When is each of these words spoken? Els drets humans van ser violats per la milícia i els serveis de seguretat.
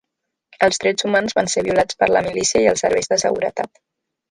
Els 0.67 0.79
drets 0.83 1.05
humans 1.09 1.35
van 1.41 1.51
ser 1.55 1.63
violats 1.69 1.99
per 2.01 2.09
la 2.15 2.25
milícia 2.31 2.65
i 2.65 2.69
els 2.73 2.85
serveis 2.87 3.15
de 3.15 3.21
seguretat. 3.27 3.75